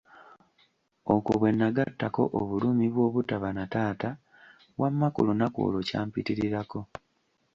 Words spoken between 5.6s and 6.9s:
olwo kyampitirirako.